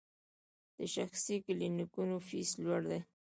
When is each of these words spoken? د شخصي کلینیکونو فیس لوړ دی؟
د 0.77 0.79
شخصي 0.95 1.35
کلینیکونو 1.45 2.15
فیس 2.27 2.49
لوړ 2.63 2.81
دی؟ 2.89 2.99